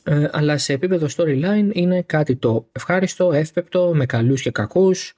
Ε, 0.03 0.27
αλλά 0.31 0.57
σε 0.57 0.73
επίπεδο 0.73 1.07
storyline 1.15 1.69
είναι 1.71 2.01
κάτι 2.01 2.35
το 2.35 2.67
ευχάριστο, 2.71 3.31
εύπεπτο, 3.31 3.91
με 3.95 4.05
καλούς 4.05 4.41
και 4.41 4.51
κακούς. 4.51 5.13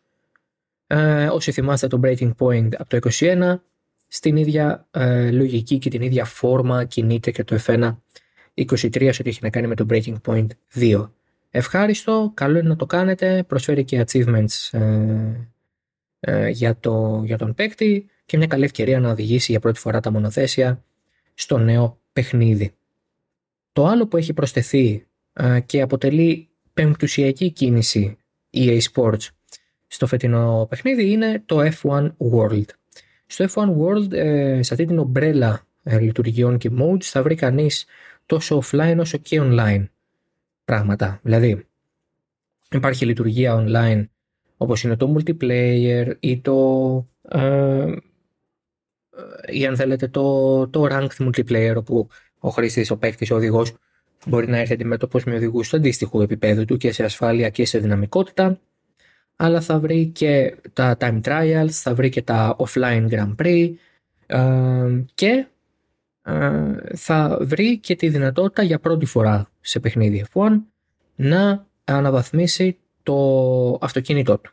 Ε, 0.87 1.25
όσοι 1.25 1.51
θυμάστε 1.51 1.87
το 1.87 1.99
Breaking 2.03 2.31
Point 2.37 2.69
από 2.77 2.89
το 2.89 3.09
21, 3.19 3.59
στην 4.07 4.37
ίδια 4.37 4.87
ε, 4.91 5.31
λογική 5.31 5.77
και 5.77 5.89
την 5.89 6.01
ίδια 6.01 6.25
φόρμα 6.25 6.83
κινείται 6.83 7.31
και 7.31 7.43
το 7.43 7.57
F1 7.65 7.95
23 8.65 9.09
σε 9.11 9.21
ό,τι 9.21 9.29
έχει 9.29 9.39
να 9.41 9.49
κάνει 9.49 9.67
με 9.67 9.75
το 9.75 9.85
Breaking 9.89 10.15
Point 10.25 10.47
2. 10.75 11.09
Ευχάριστο, 11.49 12.31
καλό 12.33 12.57
είναι 12.57 12.67
να 12.67 12.75
το 12.75 12.85
κάνετε, 12.85 13.43
προσφέρει 13.47 13.83
και 13.83 14.05
achievements 14.07 14.79
ε, 14.79 15.49
ε, 16.19 16.49
για, 16.49 16.77
το, 16.79 17.21
για 17.25 17.37
τον 17.37 17.53
παίκτη 17.53 18.09
και 18.25 18.37
μια 18.37 18.47
καλή 18.47 18.63
ευκαιρία 18.63 18.99
να 18.99 19.09
οδηγήσει 19.09 19.51
για 19.51 19.59
πρώτη 19.59 19.79
φορά 19.79 19.99
τα 19.99 20.11
μονοθέσια 20.11 20.83
στο 21.33 21.57
νέο 21.57 21.99
παιχνίδι. 22.13 22.73
Το 23.79 23.85
άλλο 23.85 24.07
που 24.07 24.17
έχει 24.17 24.33
προσθεθεί 24.33 25.05
ε, 25.33 25.59
και 25.59 25.81
αποτελεί 25.81 26.49
πεμπτουσιακή 26.73 27.51
κίνηση 27.51 28.17
EA 28.53 28.79
Sports 28.93 29.27
στο 29.87 30.07
φετινό 30.07 30.67
παιχνίδι 30.69 31.11
είναι 31.11 31.43
το 31.45 31.59
F1 31.61 32.11
World. 32.31 32.65
Στο 33.25 33.45
F1 33.53 33.77
World, 33.77 34.11
ε, 34.11 34.59
σε 34.63 34.73
αυτή 34.73 34.85
την 34.85 34.99
ομπρέλα 34.99 35.67
ε, 35.83 35.99
λειτουργιών 35.99 36.57
και 36.57 36.71
modes, 36.79 37.03
θα 37.03 37.23
βρει 37.23 37.35
κανείς 37.35 37.85
τόσο 38.25 38.61
offline 38.63 38.97
όσο 38.99 39.17
και 39.17 39.41
online 39.41 39.85
πράγματα. 40.65 41.19
Δηλαδή, 41.23 41.67
υπάρχει 42.71 43.05
λειτουργία 43.05 43.65
online 43.65 44.07
όπως 44.57 44.83
είναι 44.83 44.95
το 44.95 45.15
multiplayer 45.17 46.15
ή 46.19 46.39
το 46.39 47.07
ε, 47.29 47.95
ή 49.51 49.65
αν 49.65 49.75
θέλετε 49.75 50.07
το, 50.07 50.67
το 50.67 50.87
ranked 50.89 51.29
multiplayer 51.29 51.73
όπου 51.75 52.07
ο 52.39 52.49
χρήστης, 52.49 52.91
ο 52.91 52.97
παίκτης, 52.97 53.31
ο 53.31 53.35
οδηγός 53.35 53.73
μπορεί 54.27 54.47
να 54.47 54.57
έρθει 54.57 54.73
αντιμέτωπος 54.73 55.23
με 55.23 55.35
οδηγούς 55.35 55.67
στο 55.67 55.77
αντίστοιχο 55.77 56.21
επίπεδο 56.21 56.65
του 56.65 56.77
και 56.77 56.91
σε 56.91 57.03
ασφάλεια 57.03 57.49
και 57.49 57.65
σε 57.65 57.79
δυναμικότητα 57.79 58.59
αλλά 59.41 59.61
θα 59.61 59.79
βρει 59.79 60.05
και 60.07 60.55
τα 60.73 60.97
time 60.99 61.21
trials, 61.21 61.69
θα 61.69 61.95
βρει 61.95 62.09
και 62.09 62.21
τα 62.21 62.55
offline 62.59 63.09
Grand 63.09 63.35
Prix 63.35 63.71
ε, 64.25 65.03
και 65.13 65.47
ε, 66.23 66.73
θα 66.95 67.37
βρει 67.41 67.77
και 67.77 67.95
τη 67.95 68.09
δυνατότητα 68.09 68.63
για 68.63 68.79
πρώτη 68.79 69.05
φορά 69.05 69.51
σε 69.61 69.79
παιχνίδι 69.79 70.25
F1 70.33 70.49
να 71.15 71.65
αναβαθμίσει 71.83 72.77
το 73.03 73.77
αυτοκίνητό 73.81 74.37
του. 74.37 74.51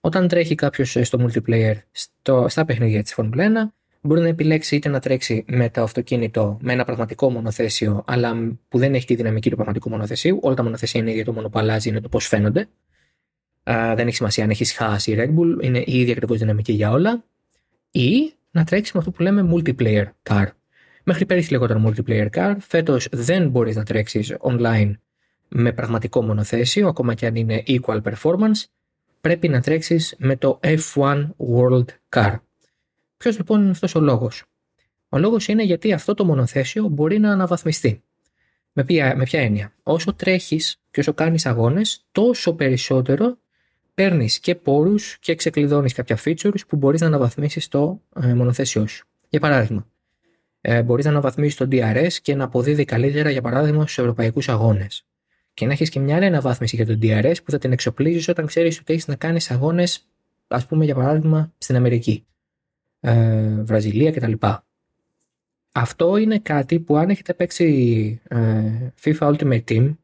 Όταν 0.00 0.28
τρέχει 0.28 0.54
κάποιος 0.54 0.96
στο 1.02 1.18
multiplayer 1.26 1.74
στο, 1.90 2.46
στα 2.48 2.64
παιχνίδια 2.64 3.02
της 3.02 3.14
Formula 3.16 3.40
1 3.40 3.50
μπορεί 4.00 4.20
να 4.20 4.28
επιλέξει 4.28 4.76
είτε 4.76 4.88
να 4.88 5.00
τρέξει 5.00 5.44
με 5.48 5.70
το 5.70 5.82
αυτοκίνητο 5.82 6.58
με 6.60 6.72
ένα 6.72 6.84
πραγματικό 6.84 7.30
μονοθέσιο 7.30 8.04
αλλά 8.06 8.56
που 8.68 8.78
δεν 8.78 8.94
έχει 8.94 9.06
τη 9.06 9.14
δυναμική 9.14 9.48
του 9.48 9.54
πραγματικού 9.54 9.90
μονοθεσίου. 9.90 10.38
Όλα 10.42 10.54
τα 10.54 10.62
μονοθέσια 10.62 11.00
είναι 11.00 11.10
ίδια, 11.10 11.24
το 11.24 11.32
μόνο 11.32 11.48
που 11.48 11.58
αλλάζει 11.58 11.88
είναι 11.88 12.00
το 12.00 12.08
πώς 12.08 12.26
φαίνονται. 12.26 12.68
δεν 13.64 14.06
έχει 14.06 14.16
σημασία 14.16 14.44
αν 14.44 14.50
έχεις 14.50 14.72
χάσει 14.72 15.12
η 15.12 15.16
Red 15.18 15.38
Bull, 15.38 15.62
είναι 15.62 15.78
η 15.78 16.00
ίδια 16.00 16.12
ακριβώς 16.12 16.38
δυναμική 16.38 16.72
για 16.72 16.90
όλα. 16.90 17.24
Ή 17.90 18.32
να 18.50 18.64
τρέξει 18.64 18.90
με 18.94 18.98
αυτό 18.98 19.10
που 19.10 19.22
λέμε 19.22 19.48
multiplayer 19.54 20.04
car. 20.22 20.46
Μέχρι 21.04 21.26
πέρυσι 21.26 21.52
λεγόταν 21.52 21.86
multiplayer 21.86 22.28
car. 22.32 22.56
Φέτος 22.58 23.08
δεν 23.10 23.48
μπορείς 23.48 23.76
να 23.76 23.84
τρέξεις 23.84 24.36
online 24.40 24.92
με 25.48 25.72
πραγματικό 25.72 26.22
μονοθέσιο, 26.22 26.88
ακόμα 26.88 27.14
και 27.14 27.26
αν 27.26 27.34
είναι 27.34 27.62
equal 27.66 28.02
performance. 28.02 28.64
Πρέπει 29.20 29.48
να 29.48 29.60
τρέξεις 29.60 30.14
με 30.18 30.36
το 30.36 30.60
F1 30.62 31.28
World 31.56 31.84
Car. 32.16 32.36
Ποιος 33.18 33.36
λοιπόν 33.36 33.60
είναι 33.60 33.70
αυτός 33.70 33.94
ο 33.94 34.00
λόγος; 34.00 34.44
Ο 35.08 35.18
λόγος 35.18 35.48
είναι 35.48 35.62
γιατί 35.62 35.92
αυτό 35.92 36.14
το 36.14 36.24
μονοθέσιο 36.24 36.88
μπορεί 36.88 37.18
να 37.18 37.32
αναβαθμιστεί. 37.32 38.02
Με 38.72 38.84
ποια, 38.84 39.16
με 39.16 39.24
ποια 39.24 39.40
έννοια; 39.40 39.72
Όσο 39.82 40.14
τρέχεις 40.14 40.80
και 40.90 41.00
όσο 41.00 41.12
κάνεις 41.14 41.46
αγώνες, 41.46 42.06
τόσο 42.12 42.54
περισσότερο 42.54 43.38
παίρνεις 43.94 44.38
και 44.38 44.54
πόρους 44.54 45.18
και 45.20 45.34
ξεκλειδώνεις 45.34 45.92
κάποια 45.92 46.18
features 46.24 46.66
που 46.68 46.76
μπορείς 46.76 47.00
να 47.00 47.06
αναβαθμίσεις 47.06 47.64
στο 47.64 48.02
ε, 48.20 48.34
μονοθέσιό 48.34 48.86
σου. 48.86 49.06
Για 49.28 49.40
παράδειγμα, 49.40 49.86
ε, 50.60 50.82
μπορείς 50.82 51.04
να 51.04 51.10
αναβαθμίσεις 51.10 51.56
το 51.56 51.68
DRS 51.70 52.12
και 52.22 52.34
να 52.34 52.44
αποδίδει 52.44 52.84
καλύτερα, 52.84 53.30
για 53.30 53.42
παράδειγμα, 53.42 53.82
στους 53.82 53.98
ευρωπαϊκούς 53.98 54.48
αγώνες. 54.48 55.06
Και 55.54 55.66
να 55.66 55.72
έχεις 55.72 55.90
και 55.90 56.00
μια 56.00 56.16
άλλη 56.16 56.24
αναβάθμιση 56.24 56.76
για 56.76 56.86
το 56.86 56.98
DRS 57.02 57.34
που 57.44 57.50
θα 57.50 57.58
την 57.58 57.72
εξοπλίζεις 57.72 58.28
όταν 58.28 58.46
ξέρεις 58.46 58.78
ότι 58.78 58.92
έχεις 58.92 59.06
να 59.06 59.16
κάνεις 59.16 59.50
αγώνες, 59.50 60.06
ας 60.48 60.66
πούμε, 60.66 60.84
για 60.84 60.94
παράδειγμα, 60.94 61.52
στην 61.58 61.76
Αμερική, 61.76 62.26
ε, 63.00 63.62
Βραζιλία 63.62 64.12
κτλ. 64.12 64.32
Αυτό 65.72 66.16
είναι 66.16 66.38
κάτι 66.38 66.80
που 66.80 66.96
αν 66.96 67.10
έχετε 67.10 67.34
παίξει 67.34 68.20
ε, 68.28 68.92
FIFA 69.02 69.34
Ultimate 69.34 69.64
Team 69.68 69.96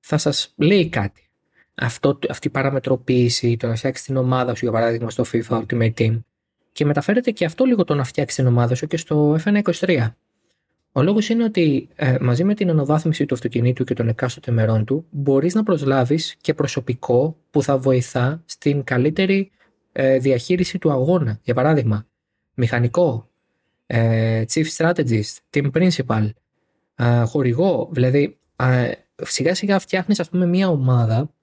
θα 0.00 0.18
σας 0.18 0.52
λέει 0.56 0.88
κάτι. 0.88 1.26
Αυτό, 1.74 2.18
αυτή 2.28 2.46
η 2.46 2.50
παραμετροποίηση, 2.50 3.56
το 3.56 3.66
να 3.66 3.74
φτιάξεις 3.74 4.06
την 4.06 4.16
ομάδα 4.16 4.54
σου 4.54 4.64
για 4.64 4.72
παράδειγμα 4.72 5.10
στο 5.10 5.24
FIFA 5.32 5.62
Ultimate 5.62 5.92
Team 5.94 6.20
και 6.72 6.84
μεταφέρεται 6.84 7.30
και 7.30 7.44
αυτό 7.44 7.64
λίγο 7.64 7.84
το 7.84 7.94
να 7.94 8.04
φτιάξεις 8.04 8.38
την 8.38 8.46
ομάδα 8.46 8.74
σου 8.74 8.86
και 8.86 8.96
στο 8.96 9.38
F1 9.44 10.08
Ο 10.92 11.02
λόγος 11.02 11.28
είναι 11.28 11.44
ότι 11.44 11.88
ε, 11.94 12.16
μαζί 12.20 12.44
με 12.44 12.54
την 12.54 12.70
αναβάθμιση 12.70 13.26
του 13.26 13.34
αυτοκινήτου 13.34 13.84
και 13.84 13.94
των 13.94 14.08
εκάστοτε 14.08 14.50
μερών 14.50 14.84
του, 14.84 15.06
μπορείς 15.10 15.54
να 15.54 15.62
προσλάβεις 15.62 16.36
και 16.40 16.54
προσωπικό 16.54 17.36
που 17.50 17.62
θα 17.62 17.78
βοηθά 17.78 18.42
στην 18.44 18.84
καλύτερη 18.84 19.50
ε, 19.92 20.18
διαχείριση 20.18 20.78
του 20.78 20.90
αγώνα. 20.90 21.38
Για 21.42 21.54
παράδειγμα, 21.54 22.06
μηχανικό, 22.54 23.28
ε, 23.86 24.44
chief 24.52 24.66
strategist, 24.76 25.36
team 25.50 25.70
principal, 25.72 26.30
ε, 26.94 27.22
χορηγό. 27.22 27.88
Δηλαδή, 27.92 28.38
σιγά 29.22 29.54
σιγά 29.54 29.78
φτιάχνεις, 29.78 30.20
ας 30.20 30.28
πούμε, 30.28 30.46
μια 30.46 30.68
ομάδα 30.68 31.34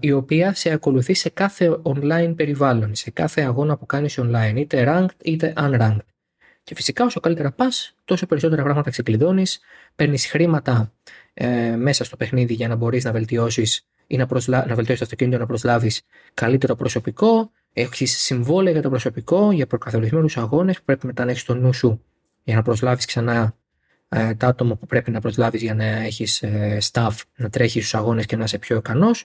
η 0.00 0.12
οποία 0.12 0.54
σε 0.54 0.70
ακολουθεί 0.70 1.14
σε 1.14 1.30
κάθε 1.30 1.80
online 1.82 2.32
περιβάλλον, 2.36 2.94
σε 2.94 3.10
κάθε 3.10 3.42
αγώνα 3.42 3.76
που 3.76 3.86
κάνεις 3.86 4.18
online, 4.20 4.54
είτε 4.56 4.84
ranked 4.88 5.24
είτε 5.24 5.52
unranked. 5.56 6.06
Και 6.64 6.74
φυσικά 6.74 7.04
όσο 7.04 7.20
καλύτερα 7.20 7.52
πας, 7.52 7.94
τόσο 8.04 8.26
περισσότερα 8.26 8.62
πράγματα 8.62 8.90
ξεκλειδώνεις, 8.90 9.60
παίρνεις 9.96 10.26
χρήματα 10.26 10.92
ε, 11.34 11.76
μέσα 11.76 12.04
στο 12.04 12.16
παιχνίδι 12.16 12.54
για 12.54 12.68
να 12.68 12.74
μπορείς 12.74 13.04
να 13.04 13.12
βελτιώσεις 13.12 13.86
ή 14.06 14.16
να, 14.16 14.26
προσλα... 14.26 14.58
να 14.58 14.74
βελτιώσεις 14.74 14.98
το 14.98 15.04
αυτοκίνητο, 15.04 15.38
να 15.38 15.46
προσλάβεις 15.46 16.02
καλύτερο 16.34 16.74
προσωπικό, 16.74 17.50
έχεις 17.72 18.18
συμβόλαια 18.18 18.72
για 18.72 18.82
το 18.82 18.88
προσωπικό, 18.88 19.52
για 19.52 19.66
προκαθορισμένους 19.66 20.36
αγώνες 20.36 20.78
που 20.78 20.84
πρέπει 20.84 21.06
μετά 21.06 21.24
να 21.24 21.30
έχεις 21.30 21.42
στο 21.42 21.54
νου 21.54 21.72
σου 21.72 22.04
για 22.42 22.54
να 22.54 22.62
προσλάβεις 22.62 23.04
ξανά 23.04 23.56
ε, 24.08 24.34
τα 24.34 24.46
άτομα 24.46 24.74
που 24.74 24.86
πρέπει 24.86 25.10
να 25.10 25.20
προσλάβεις 25.20 25.62
για 25.62 25.74
να 25.74 25.84
έχεις 25.84 26.42
ε, 26.42 26.78
staff 26.92 27.12
να 27.36 27.50
τρέχεις 27.50 27.86
στους 27.86 27.94
αγώνες 27.94 28.26
και 28.26 28.36
να 28.36 28.44
είσαι 28.44 28.58
πιο 28.58 28.76
ικανός 28.76 29.24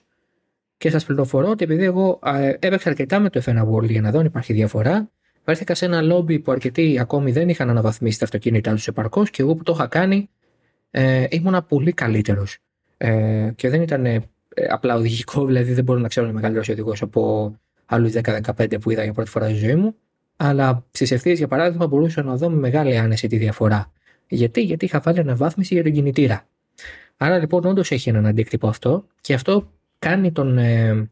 και 0.76 0.90
σας 0.90 1.04
πληροφορώ 1.04 1.48
ότι 1.48 1.64
επειδή 1.64 1.84
εγώ 1.84 2.18
έπαιξα 2.58 2.88
αρκετά 2.88 3.18
με 3.18 3.30
το 3.30 3.42
F1 3.44 3.68
World 3.68 3.88
για 3.88 4.00
να 4.00 4.10
δω 4.10 4.18
αν 4.18 4.26
υπάρχει 4.26 4.52
διαφορά, 4.52 5.10
βρέθηκα 5.44 5.74
σε 5.74 5.84
ένα 5.84 6.02
λόμπι 6.02 6.38
που 6.38 6.52
αρκετοί 6.52 6.98
ακόμη 6.98 7.32
δεν 7.32 7.48
είχαν 7.48 7.70
αναβαθμίσει 7.70 8.18
τα 8.18 8.24
αυτοκίνητά 8.24 8.72
τους 8.72 8.88
επαρκώς 8.88 9.30
και 9.30 9.42
εγώ 9.42 9.54
που 9.54 9.62
το 9.62 9.72
είχα 9.72 9.86
κάνει 9.86 10.28
ε, 10.90 11.26
ήμουνα 11.30 11.62
πολύ 11.62 11.92
καλύτερος. 11.92 12.58
Ε, 12.96 13.50
και 13.54 13.68
δεν 13.68 13.82
ήταν 13.82 14.06
ε, 14.06 14.22
απλά 14.68 14.94
οδηγικό, 14.94 15.44
δηλαδή 15.50 15.72
δεν 15.72 15.84
μπορώ 15.84 15.98
να 15.98 16.08
ξέρω 16.08 16.26
να 16.26 16.32
είμαι 16.32 16.40
καλύτερο 16.40 16.72
οδηγός 16.72 17.02
από 17.02 17.54
άλλους 17.88 18.12
10-15 18.14 18.80
που 18.80 18.90
είδα 18.90 19.02
για 19.04 19.12
πρώτη 19.12 19.30
φορά 19.30 19.48
στη 19.48 19.56
ζωή 19.56 19.74
μου. 19.74 19.94
Αλλά 20.36 20.84
στις 20.90 21.10
ευθείες, 21.10 21.38
για 21.38 21.48
παράδειγμα, 21.48 21.86
μπορούσα 21.86 22.22
να 22.22 22.36
δω 22.36 22.50
με 22.50 22.56
μεγάλη 22.56 22.98
άνεση 22.98 23.28
τη 23.28 23.36
διαφορά. 23.36 23.92
Γιατί, 24.28 24.60
Γιατί 24.60 24.84
είχα 24.84 25.00
βάλει 25.00 25.18
αναβάθμιση 25.18 25.74
για 25.74 25.82
τον 25.82 25.92
κινητήρα. 25.92 26.46
Άρα 27.16 27.38
λοιπόν, 27.38 27.64
όντως 27.64 27.90
έχει 27.90 28.08
έναν 28.08 28.26
αντίκτυπο 28.26 28.68
αυτό 28.68 29.06
και 29.20 29.34
αυτό 29.34 29.72
κάνει 29.98 30.32
τον 30.32 30.58
ε, 30.58 31.10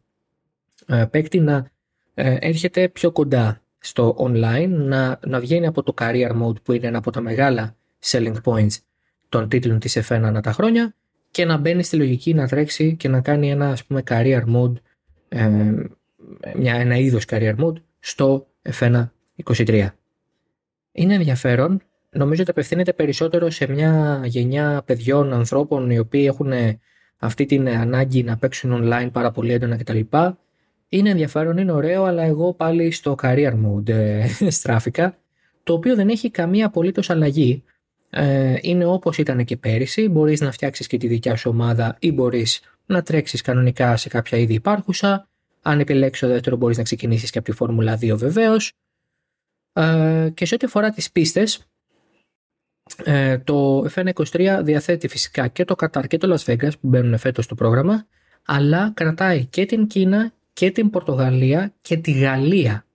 ε, 0.85 1.05
παίκτη 1.11 1.39
να 1.39 1.69
ε, 2.13 2.37
έρχεται 2.39 2.89
πιο 2.89 3.11
κοντά 3.11 3.61
στο 3.79 4.15
online, 4.19 4.69
να, 4.69 5.19
να 5.25 5.39
βγαίνει 5.39 5.65
από 5.65 5.83
το 5.83 5.93
career 5.97 6.31
mode 6.41 6.61
που 6.63 6.71
είναι 6.71 6.87
ένα 6.87 6.97
από 6.97 7.11
τα 7.11 7.21
μεγάλα 7.21 7.75
selling 8.05 8.35
points 8.43 8.77
των 9.29 9.49
τίτλων 9.49 9.79
της 9.79 9.97
F1 9.97 10.21
ανά 10.23 10.41
τα 10.41 10.51
χρόνια 10.51 10.95
και 11.31 11.45
να 11.45 11.57
μπαίνει 11.57 11.83
στη 11.83 11.95
λογική 11.95 12.33
να 12.33 12.47
τρέξει 12.47 12.95
και 12.95 13.07
να 13.07 13.21
κάνει 13.21 13.49
ένα 13.49 13.69
ας 13.69 13.85
πούμε 13.85 14.03
career 14.09 14.43
mode, 14.55 14.73
ε, 15.29 15.73
μια, 16.55 16.73
ένα 16.73 16.97
είδος 16.97 17.25
career 17.27 17.55
mode 17.55 17.81
στο 17.99 18.47
F1 18.79 19.09
23. 19.43 19.87
Είναι 20.91 21.13
ενδιαφέρον 21.13 21.81
νομίζω 22.09 22.41
ότι 22.41 22.51
απευθύνεται 22.51 22.93
περισσότερο 22.93 23.49
σε 23.49 23.67
μια 23.69 24.21
γενιά 24.25 24.81
παιδιών, 24.85 25.33
ανθρώπων 25.33 25.89
οι 25.89 25.99
οποίοι 25.99 26.25
έχουν 26.27 26.51
αυτή 27.17 27.45
την 27.45 27.69
ανάγκη 27.69 28.23
να 28.23 28.37
παίξουν 28.37 28.71
online 28.83 29.09
πάρα 29.11 29.31
πολύ 29.31 29.53
έντονα 29.53 29.77
κτλ. 29.77 29.99
Είναι 30.89 31.09
ενδιαφέρον, 31.09 31.57
είναι 31.57 31.71
ωραίο, 31.71 32.03
αλλά 32.03 32.23
εγώ 32.23 32.53
πάλι 32.53 32.91
στο 32.91 33.15
career 33.21 33.53
mode 33.53 33.89
ε, 33.89 34.27
στράφηκα, 34.49 35.17
το 35.63 35.73
οποίο 35.73 35.95
δεν 35.95 36.09
έχει 36.09 36.31
καμία 36.31 36.65
απολύτως 36.65 37.09
αλλαγή. 37.09 37.63
Ε, 38.09 38.55
είναι 38.61 38.85
όπως 38.85 39.17
ήταν 39.17 39.45
και 39.45 39.57
πέρυσι. 39.57 40.09
Μπορείς 40.09 40.41
να 40.41 40.51
φτιάξεις 40.51 40.87
και 40.87 40.97
τη 40.97 41.07
δικιά 41.07 41.35
σου 41.35 41.49
ομάδα 41.49 41.95
ή 41.99 42.11
μπορείς 42.11 42.61
να 42.85 43.01
τρέξεις 43.01 43.41
κανονικά 43.41 43.97
σε 43.97 44.09
κάποια 44.09 44.37
είδη 44.37 44.53
υπάρχουσα. 44.53 45.27
Αν 45.67 45.79
επιλέξεις 45.79 46.27
το 46.27 46.33
δεύτερο, 46.33 46.55
μπορείς 46.55 46.77
να 46.77 46.83
ξεκινήσεις 46.83 47.29
και 47.29 47.37
από 47.37 47.49
τη 47.49 47.55
Φόρμουλα 47.55 47.97
2 47.97 48.17
βεβαίως. 48.17 48.71
Ε, 49.73 50.29
και 50.33 50.45
σε 50.45 50.53
ό,τι 50.53 50.65
αφορά 50.65 50.89
τις 50.89 51.11
πίστες, 51.11 51.67
ε, 53.03 53.37
το 53.37 53.85
FN23 53.95 54.59
διαθέτει 54.63 55.07
φυσικά 55.07 55.47
και 55.47 55.65
το 55.65 55.75
Κατάρ 55.75 56.07
και 56.07 56.17
το 56.17 56.33
Las 56.33 56.51
Vegas 56.51 56.71
που 56.71 56.87
μπαίνουν 56.87 57.17
φέτος 57.17 57.45
στο 57.45 57.55
πρόγραμμα, 57.55 58.07
αλλά 58.45 58.91
κρατάει 58.93 59.45
και 59.45 59.65
την 59.65 59.87
Κίνα 59.87 60.33
και 60.53 60.71
την 60.71 60.89
Πορτογαλία 60.89 61.73
και 61.81 61.97
τη 61.97 62.11
Γαλλία. 62.11 62.85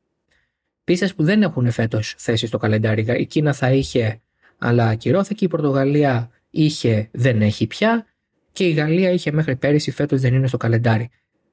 Πίστες 0.84 1.14
που 1.14 1.22
δεν 1.22 1.42
έχουν 1.42 1.70
φέτος 1.70 2.14
θέση 2.18 2.46
στο 2.46 2.58
καλεντάρι. 2.58 3.06
Η 3.20 3.26
Κίνα 3.26 3.52
θα 3.52 3.72
είχε, 3.72 4.20
αλλά 4.58 4.88
ακυρώθηκε. 4.88 5.44
Η 5.44 5.48
Πορτογαλία 5.48 6.30
είχε, 6.50 7.08
δεν 7.12 7.42
έχει 7.42 7.66
πια. 7.66 8.06
Και 8.52 8.64
η 8.64 8.70
Γαλλία 8.70 9.10
είχε 9.10 9.32
μέχρι 9.32 9.56
πέρυσι, 9.56 9.90
φέτος 9.90 10.20
δεν 10.20 10.34
είναι 10.34 10.46
στο 10.46 10.56
καλεντάρι. 10.56 11.10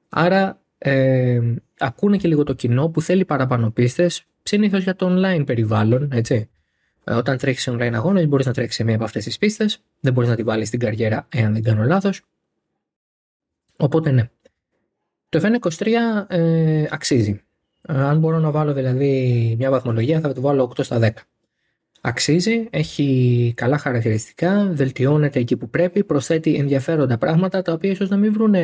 Άρα 0.08 0.59
ε, 0.82 1.40
ακούνε 1.78 2.16
και 2.16 2.28
λίγο 2.28 2.44
το 2.44 2.52
κοινό 2.52 2.88
που 2.88 3.00
θέλει 3.00 3.24
παραπάνω 3.24 3.70
πίστες, 3.70 4.24
συνήθως 4.42 4.82
για 4.82 4.96
το 4.96 5.06
online 5.10 5.42
περιβάλλον, 5.46 6.08
έτσι. 6.12 6.48
Ε, 7.04 7.14
όταν 7.14 7.38
τρέχεις 7.38 7.68
online 7.70 7.92
αγώνες, 7.94 8.26
μπορείς 8.28 8.46
να 8.46 8.52
τρέξεις 8.52 8.76
σε 8.76 8.84
μία 8.84 8.94
από 8.94 9.04
αυτές 9.04 9.24
τις 9.24 9.38
πίστες. 9.38 9.82
Δεν 10.00 10.12
μπορείς 10.12 10.30
να 10.30 10.36
την 10.36 10.44
βάλεις 10.44 10.68
στην 10.68 10.80
καριέρα, 10.80 11.26
εάν 11.28 11.52
δεν 11.52 11.62
κάνω 11.62 11.84
λάθος. 11.84 12.22
Οπότε 13.76 14.10
ναι. 14.10 14.30
Το 15.28 15.40
FN23 15.42 15.86
ε, 16.28 16.86
αξίζει. 16.90 17.40
Ε, 17.82 17.92
αν 17.92 18.18
μπορώ 18.18 18.38
να 18.38 18.50
βάλω 18.50 18.72
δηλαδή 18.72 19.54
μια 19.58 19.70
βαθμολογία, 19.70 20.20
θα 20.20 20.32
το 20.32 20.40
βάλω 20.40 20.72
8 20.76 20.84
στα 20.84 20.98
10. 21.02 21.10
Αξίζει, 22.00 22.68
έχει 22.70 23.52
καλά 23.56 23.78
χαρακτηριστικά, 23.78 24.70
βελτιώνεται 24.72 25.38
εκεί 25.38 25.56
που 25.56 25.70
πρέπει, 25.70 26.04
προσθέτει 26.04 26.54
ενδιαφέροντα 26.54 27.18
πράγματα 27.18 27.62
τα 27.62 27.72
οποία 27.72 27.90
ίσως 27.90 28.08
να 28.08 28.16
μην 28.16 28.32
βρουν 28.32 28.54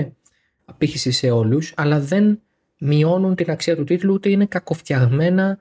απήχηση 0.66 1.10
σε 1.10 1.30
όλους, 1.30 1.72
αλλά 1.76 2.00
δεν 2.00 2.40
μειώνουν 2.78 3.34
την 3.34 3.50
αξία 3.50 3.76
του 3.76 3.84
τίτλου, 3.84 4.14
ούτε 4.14 4.28
είναι 4.28 4.46
κακοφτιαγμένα 4.46 5.58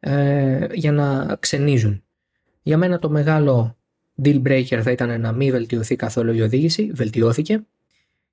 ε, 0.00 0.66
για 0.72 0.92
να 0.92 1.36
ξενίζουν. 1.40 2.02
Για 2.62 2.76
μένα 2.76 2.98
το 2.98 3.10
μεγάλο 3.10 3.76
deal 4.22 4.42
breaker 4.42 4.80
θα 4.82 4.90
ήταν 4.90 5.20
να 5.20 5.32
μην 5.32 5.50
βελτιωθεί 5.50 5.96
καθόλου 5.96 6.32
η 6.32 6.40
οδήγηση, 6.40 6.90
βελτιώθηκε. 6.94 7.64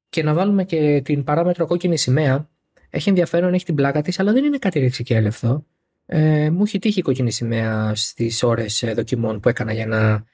Και 0.09 0.23
να 0.23 0.33
βάλουμε 0.33 0.63
και 0.63 1.01
την 1.03 1.23
παράμετρο 1.23 1.67
κόκκινη 1.67 1.97
σημαία. 1.97 2.49
Έχει 2.89 3.09
ενδιαφέρον, 3.09 3.53
έχει 3.53 3.65
την 3.65 3.75
πλάκα 3.75 4.01
της, 4.01 4.19
αλλά 4.19 4.31
δεν 4.33 4.43
είναι 4.43 4.57
κάτι 4.57 4.79
ρηξικέλευθο. 4.79 5.65
Ε, 6.05 6.49
μου 6.49 6.63
έχει 6.63 6.79
τύχει 6.79 6.99
η 6.99 7.01
κόκκινη 7.01 7.31
σημαία 7.31 7.95
στις 7.95 8.43
ώρες 8.43 8.83
δοκιμών 8.95 9.39
που 9.39 9.49
έκανα 9.49 9.73
για 9.73 9.87
να 9.87 10.25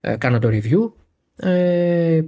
ε, 0.00 0.16
κάνω 0.16 0.38
το 0.38 0.48
review. 0.52 0.92
Ε, 1.36 2.22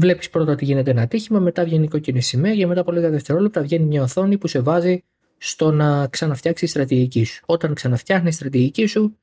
Βλέπεις 0.00 0.30
πρώτα 0.30 0.52
ότι 0.52 0.64
γίνεται 0.64 0.90
ένα 0.90 1.02
ατύχημα, 1.02 1.38
μετά 1.38 1.64
βγαίνει 1.64 1.84
η 1.84 1.88
κόκκινη 1.88 2.20
σημαία 2.20 2.54
και 2.54 2.66
μετά 2.66 2.80
από 2.80 2.92
λίγα 2.92 3.10
δευτερόλεπτα 3.10 3.62
βγαίνει 3.62 3.84
μια 3.84 4.02
οθόνη 4.02 4.38
που 4.38 4.46
σε 4.46 4.60
βάζει 4.60 5.04
στο 5.38 5.70
να 5.70 6.06
ξαναφτιάξει 6.06 6.64
τη 6.64 6.70
στρατηγική 6.70 7.24
σου. 7.24 7.42
Όταν 7.46 7.74
ξαναφτιάχνεις 7.74 8.30
τη 8.30 8.36
στρατηγική 8.36 8.86
σου, 8.86 9.16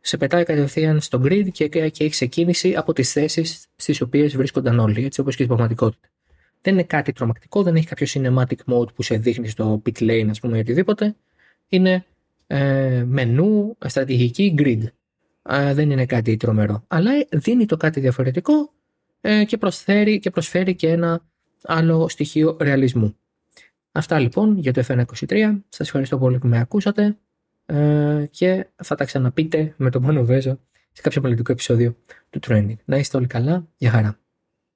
σε 0.00 0.16
πετάει 0.16 0.44
κατευθείαν 0.44 1.00
στο 1.00 1.20
grid 1.24 1.48
και, 1.52 1.68
και 1.68 1.80
έχεις 1.80 2.10
ξεκίνηση 2.10 2.74
από 2.74 2.92
τις 2.92 3.12
θέσεις 3.12 3.66
στις 3.76 4.00
οποίες 4.00 4.36
βρίσκονταν 4.36 4.78
όλοι, 4.78 5.04
έτσι 5.04 5.20
όπως 5.20 5.36
και 5.36 5.42
στην 5.42 5.56
πραγματικότητα. 5.56 6.08
Δεν 6.62 6.72
είναι 6.74 6.82
κάτι 6.82 7.12
τρομακτικό, 7.12 7.62
δεν 7.62 7.76
έχει 7.76 7.86
κάποιο 7.86 8.06
cinematic 8.10 8.74
mode 8.74 8.94
που 8.94 9.02
σε 9.02 9.16
δείχνει 9.16 9.48
στο 9.48 9.82
pit 9.86 10.02
lane, 10.02 10.26
ας 10.30 10.40
πούμε, 10.40 10.56
ή 10.56 10.60
οτιδήποτε. 10.60 11.16
Είναι 11.68 12.04
ε, 12.46 13.04
μενού, 13.06 13.76
στρατηγική, 13.86 14.54
grid. 14.58 14.82
Ε, 15.42 15.74
δεν 15.74 15.90
είναι 15.90 16.06
κάτι 16.06 16.36
τρομερό. 16.36 16.84
Αλλά 16.88 17.10
δίνει 17.30 17.66
το 17.66 17.76
κάτι 17.76 18.00
διαφορετικό 18.00 18.72
ε, 19.20 19.44
και, 19.44 19.56
προσφέρει, 19.56 20.18
και 20.18 20.30
προσφέρει 20.30 20.74
και 20.74 20.88
ένα 20.88 21.26
άλλο 21.62 22.08
στοιχείο 22.08 22.56
ρεαλισμού. 22.60 23.16
Αυτά 23.92 24.18
λοιπόν 24.18 24.58
για 24.58 24.72
το 24.72 24.82
FN23. 24.86 25.58
Σας 25.68 25.86
ευχαριστώ 25.86 26.18
πολύ 26.18 26.38
που 26.38 26.46
με 26.46 26.58
ακούσατε. 26.58 27.16
Ε, 27.66 28.26
και 28.30 28.66
θα 28.76 28.94
τα 28.94 29.04
ξαναπείτε 29.04 29.74
με 29.76 29.90
τον 29.90 30.02
Μόνο 30.02 30.24
Βέζο 30.24 30.60
σε 30.92 31.02
κάποιο 31.02 31.20
πολιτικό 31.20 31.52
επεισόδιο 31.52 31.96
του 32.30 32.40
Trending. 32.46 32.76
Να 32.84 32.96
είστε 32.96 33.16
όλοι 33.16 33.26
καλά. 33.26 33.66
Γεια 33.76 33.90
χαρά. 33.90 34.18